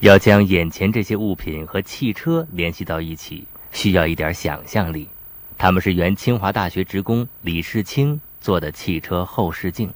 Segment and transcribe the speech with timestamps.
[0.00, 5.06] 要将眼前这些物品和汽车联系到一起，需要一点想象力。
[5.58, 9.92] 他们是原清华大学职工李世清做的汽车后视镜。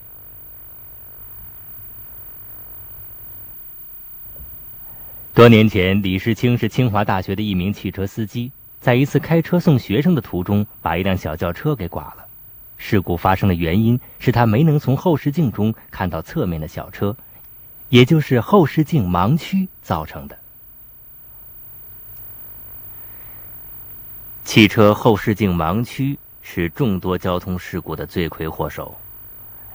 [5.33, 12.27] 多年前，李世清是清华大学的一名汽车司机，在一次开车送学生的途中，把一辆小轿车给剐了。
[12.77, 17.17] 事故发生的原因是他没能从后视镜中看到侧面的小车，
[17.95, 20.37] 也就是后视镜盲区造成的。
[24.43, 28.99] 汽车后视镜盲区是众多交通事故的罪魁祸首。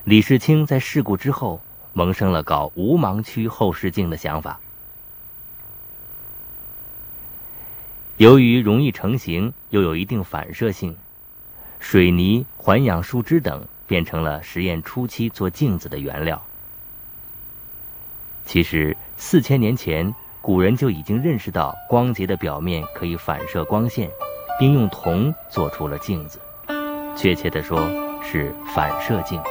[0.03, 1.61] 李世清在事故之后
[1.93, 4.59] 萌生了搞无盲区后视镜的想法。
[8.17, 10.93] 由于容易成型，又有一定反射性，
[11.79, 16.43] 水泥、环氧树脂等变成了实验初期做镜子的原料。
[18.51, 20.11] 其实，四千年前，
[20.41, 24.09] 古人就已经认识到光洁的表面可以反射光线。
[24.59, 26.37] 并用铜做出了镜子，
[27.15, 27.79] 确切的说
[28.21, 29.41] 是反射镜。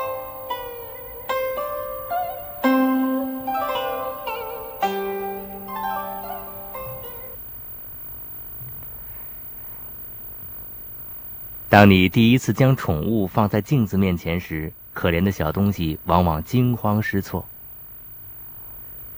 [11.70, 17.48] 当你第一次将宠物放在镜子面前时，可怜的小东西往往惊慌失措，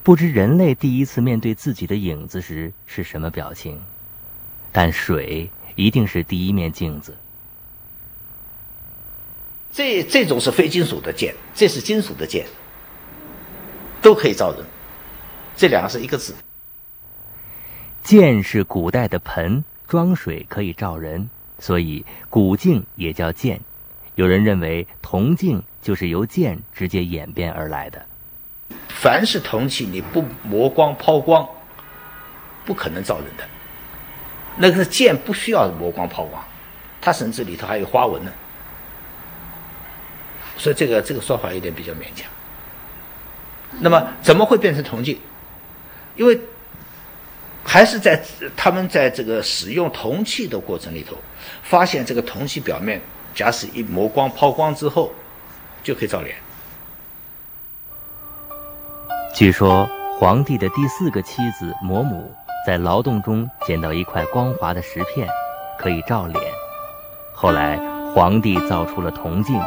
[0.03, 3.81] 不知人类第一次面对自己的影子时是什么表情，
[4.73, 5.51] 但水。
[5.77, 7.17] 一定是第一面镜子。
[9.73, 12.45] 这这种是非金属的剑，这是金属的剑，
[14.03, 14.67] 都可以照人。
[15.57, 16.35] 这两个是一个字。
[18.03, 23.59] 剑是古代的盆，装水可以照人，所以古镜也叫剑。
[24.17, 28.05] 有人认为铜镜就是由剑直接演变而来的。
[29.01, 31.49] 凡是铜器，你不磨光抛光，
[32.67, 33.45] 不可能照人的。
[34.57, 36.45] 那个剑不需要磨光抛光，
[37.01, 38.31] 它甚至里头还有花纹呢，
[40.59, 42.31] 所以这个这个说法有点比较勉强。
[43.79, 45.19] 那么怎么会变成铜镜？
[46.15, 46.39] 因为
[47.65, 48.23] 还是在
[48.55, 51.17] 他们在这个使用铜器的过程里头，
[51.63, 53.01] 发现这个铜器表面
[53.35, 55.11] 假使一磨光抛光之后，
[55.83, 56.37] 就可以照脸。
[59.33, 62.31] 据说皇帝的第四个妻子嫫母。
[62.67, 65.27] 在劳动中捡到一块光滑的石片，
[65.79, 66.39] 可以照脸。
[67.33, 67.79] 后来
[68.13, 69.59] 皇帝造出了铜镜。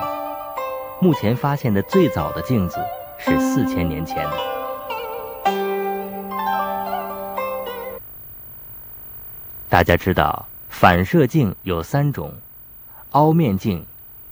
[1.01, 2.77] 目前发现的最早的镜子
[3.17, 4.31] 是四千年前的。
[9.67, 12.31] 大家知道，反射镜有三种：
[13.13, 13.83] 凹面镜、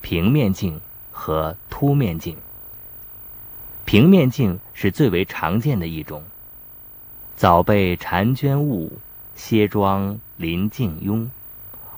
[0.02, 0.80] 平面镜
[1.12, 2.38] 和凸面镜。
[3.92, 6.24] 平面镜是最为常见的一种。
[7.36, 8.90] 早被婵娟误，
[9.36, 11.28] 歇妆临镜慵。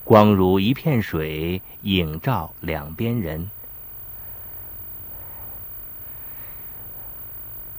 [0.04, 3.48] 光如一片水，影照两边人。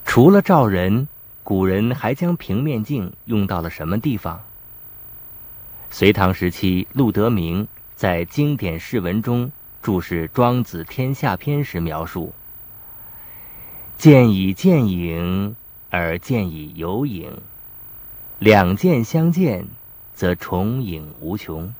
[0.05, 1.09] 除了照人，
[1.43, 4.41] 古人还将平面镜用到了什么地方？
[5.91, 9.51] 隋唐时期，陆德明在经典释文中
[9.83, 12.33] 注释《庄子·天下篇》时描述
[13.97, 15.57] ：“见以见影，
[15.91, 17.41] 而见以有影。”
[18.41, 19.67] 两剑相见，
[20.13, 21.73] 则重影无穷。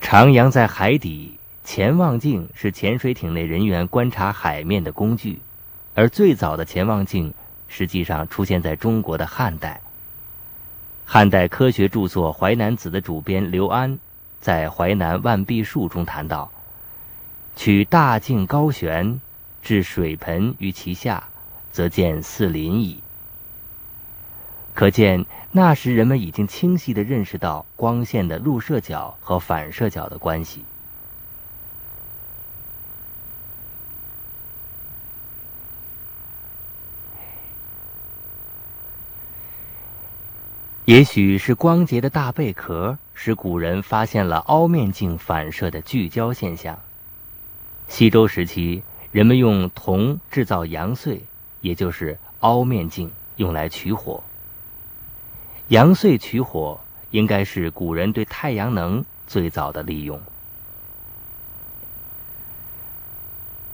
[0.00, 5.42] 徜徉在海底，潜望镜是潜水艇内人员观察海面的工具，
[5.94, 7.34] 而最早的潜望镜
[7.68, 9.80] 实际上出现在中国的汉代。
[11.04, 13.98] 汉代科学著作《淮南子》的主编刘安，
[14.40, 16.50] 在《淮南万壁术》中谈到
[17.56, 19.20] ：“取大镜高悬，
[19.62, 21.22] 置水盆于其下，
[21.70, 23.02] 则见四邻矣。”
[24.74, 30.64] 可见那时人们已经清晰地认识到光线的入射角和反射角的关系。
[40.88, 46.78] 也许是光洁的大贝壳使古人发现了凹面镜反射的聚焦现象。
[47.88, 48.82] 西周时期，
[49.12, 51.20] 人们用铜制造阳燧，
[51.60, 54.24] 也就是凹面镜，用来取火。
[55.66, 56.80] 阳燧取火
[57.10, 60.18] 应该是古人对太阳能最早的利用。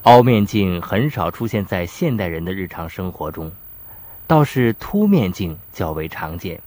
[0.02, 3.52] 凹面镜很少出现在现代人的日常生活中，
[4.26, 6.60] 倒是凸面镜较为常见。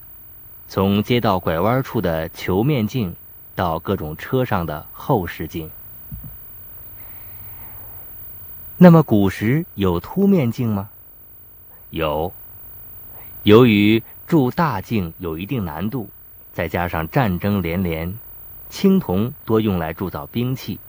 [0.67, 3.15] 从街道拐弯处的球面镜，
[3.55, 5.71] 到各种车上的后视镜。
[8.77, 10.89] 那么古时有凸面镜吗？
[11.89, 12.33] 有。
[13.43, 16.09] 由于铸大镜有一定难度，
[16.51, 18.19] 再加上战争连连，
[18.69, 20.79] 青铜多用来铸造兵器，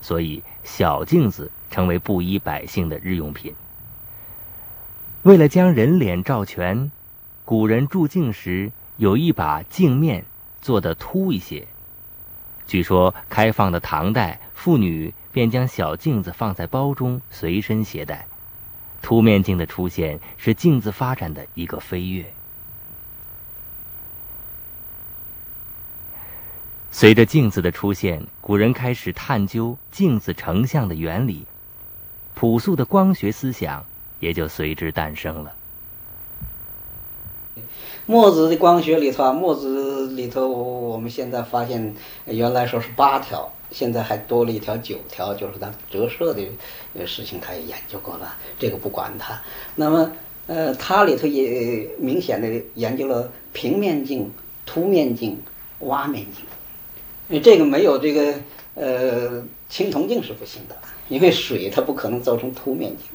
[0.00, 3.54] 所以小镜子成为布衣百姓的日用品。
[5.22, 6.90] 为了将人脸照全，
[7.44, 10.22] 古人铸镜时有一把镜面
[10.60, 11.66] 做的凸一些。
[12.66, 18.26] 据说开放的唐代，妇女便将小镜子放在包中随身携带。
[19.00, 22.30] 凸面镜的出现是镜子发展的一个飞跃。
[26.90, 31.46] 随着镜子的出现，古人开始探究镜子成像的原理，
[32.34, 33.82] 朴素的光学思想
[34.18, 35.54] 也就随之诞生了。
[38.10, 43.52] 墨子的光学里头啊，墨子里头我们现在发现，原来说是八条。
[43.70, 48.34] 现在还多了一条九条，就是它折射的事情，他也研究过了。
[48.58, 49.40] 这个不管它。
[49.76, 50.10] 那么，
[50.48, 54.32] 呃，它里头也明显的研究了平面镜、
[54.66, 55.40] 凸面镜、
[55.78, 56.26] 挖面
[57.28, 57.40] 镜。
[57.40, 58.34] 这个没有这个
[58.74, 60.76] 呃青铜镜是不行的，
[61.08, 63.06] 因为水它不可能造成凸面镜，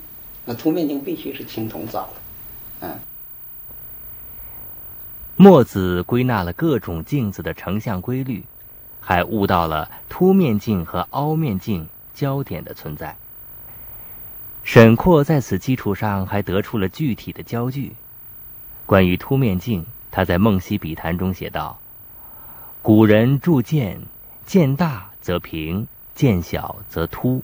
[0.45, 2.87] 那凸面镜必须是青铜造的。
[2.87, 2.99] 嗯。
[5.37, 8.43] 墨子归纳了各种镜子的成像规律。
[9.07, 13.15] 还悟到了凸面镜和凹面镜焦点的存在。
[14.63, 17.95] 沈括在此基础上还得出了具体的焦距。
[18.87, 21.77] 关于凸面镜，他在《梦溪笔谈》中写道
[22.81, 24.01] ：“古人铸剑，
[24.43, 27.43] 剑大则平，剑小则凸。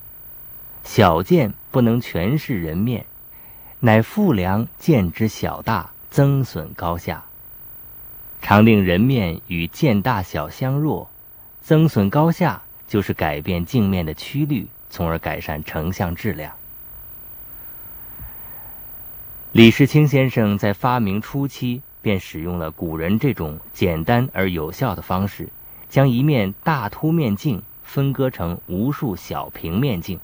[0.84, 3.06] 小剑不能全是人面，
[3.80, 7.24] 乃复量剑之小大，增损高下，
[8.42, 11.10] 常令人面与剑大小相若。”
[11.62, 16.52] 增损高下，就是改变镜面的曲率，从而改善成像质量。
[19.52, 25.50] 李世清先生在发明初期便使用了古人这种简单而有效的方式，
[25.88, 30.20] 将一面大凸面镜分割成无数小平面镜，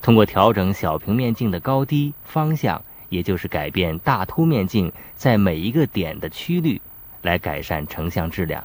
[0.00, 6.80] 通过调整小平面镜的高低方向，也就是改变大凸面镜在每一个点的曲率，
[7.22, 8.64] 来改善成像质量，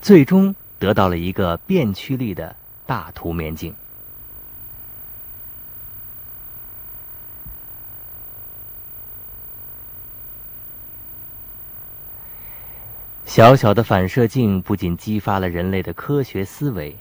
[0.00, 0.54] 最终。
[0.76, 2.54] 得到了一个变曲率的
[2.84, 3.74] 大凸面镜。
[13.24, 16.94] 小小的反射镜不仅激发了人类的科学思维，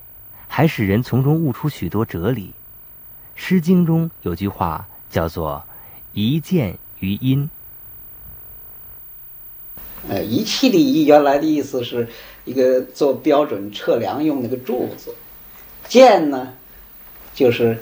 [0.47, 2.47] 还使人从中悟出许多哲理。
[3.35, 5.67] 《诗经》中有句话叫做
[6.13, 7.49] “一见于阴”。
[10.09, 12.07] 呃，仪器的仪原来的意思是。
[12.45, 15.15] 一个做标准测量用那个柱子，
[15.87, 16.51] 剑呢，
[17.33, 17.81] 就是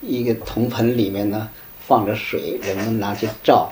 [0.00, 1.48] 一个铜盆里面呢
[1.84, 3.68] 放着水，人们拿去照，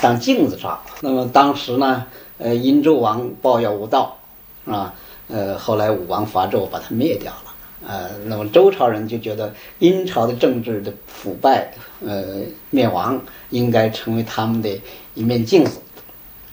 [0.00, 0.82] 当镜子照。
[1.00, 2.04] 那么当时呢，
[2.38, 4.18] 呃，殷纣王抱怨无道，
[4.64, 4.92] 是吧？
[5.28, 7.54] 呃，后来武王伐纣，把他灭掉了。
[7.86, 11.72] 呃，那么周朝人就觉得殷朝的政治的腐败，
[12.04, 12.40] 呃，
[12.70, 14.68] 灭亡应该成为他们的
[15.14, 15.78] 一面镜子，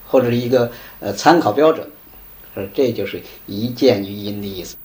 [0.08, 1.90] 或者是一个呃参考标准。
[2.74, 4.78] 这就是一见于阴的意思。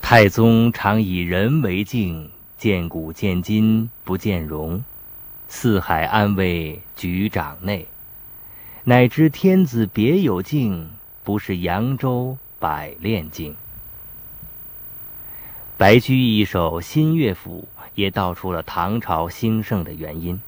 [0.00, 4.84] 太宗常以人为镜，见古见今不见容，
[5.48, 7.88] 四海安危举掌内，
[8.84, 10.90] 乃知天子别有镜，
[11.24, 13.56] 不是扬州百炼镜。
[15.76, 17.66] 白居易一首新乐府
[17.96, 20.40] 也道出了唐朝兴盛的原因。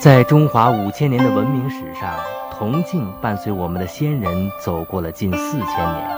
[0.00, 2.14] 在中华五千年的文明史上，
[2.50, 6.10] 铜镜伴随我们的先人走过了近四千年。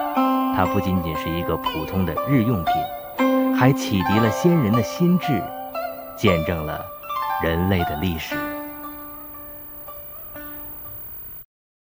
[0.54, 5.42] 它不仅仅是一个普通的日用品，还启迪了先人的心智，
[6.16, 6.80] 见证了
[7.42, 8.36] 人类的历史。